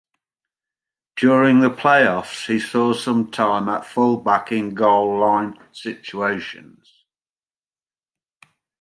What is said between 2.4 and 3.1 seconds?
he saw